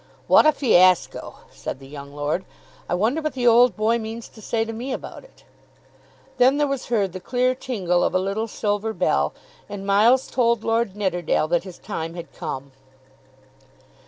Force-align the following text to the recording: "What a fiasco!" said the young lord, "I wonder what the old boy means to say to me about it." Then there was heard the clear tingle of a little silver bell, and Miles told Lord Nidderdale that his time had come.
"What 0.25 0.47
a 0.47 0.51
fiasco!" 0.51 1.35
said 1.51 1.77
the 1.77 1.87
young 1.87 2.11
lord, 2.15 2.43
"I 2.89 2.95
wonder 2.95 3.21
what 3.21 3.33
the 3.33 3.45
old 3.45 3.75
boy 3.77 3.99
means 3.99 4.27
to 4.29 4.41
say 4.41 4.65
to 4.65 4.73
me 4.73 4.91
about 4.91 5.23
it." 5.23 5.43
Then 6.37 6.57
there 6.57 6.65
was 6.65 6.87
heard 6.87 7.13
the 7.13 7.19
clear 7.19 7.53
tingle 7.53 8.03
of 8.03 8.15
a 8.15 8.19
little 8.19 8.47
silver 8.47 8.93
bell, 8.93 9.31
and 9.69 9.85
Miles 9.85 10.25
told 10.25 10.63
Lord 10.63 10.95
Nidderdale 10.95 11.47
that 11.49 11.65
his 11.65 11.77
time 11.77 12.15
had 12.15 12.33
come. 12.33 12.71